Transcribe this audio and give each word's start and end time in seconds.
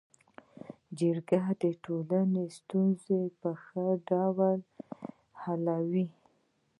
جرګه 0.99 1.41
د 1.61 1.63
ټولني 1.83 2.45
ستونزي 2.57 3.21
په 3.39 3.49
ښه 3.63 3.85
ډول 4.09 4.57
حلوي. 5.41 6.07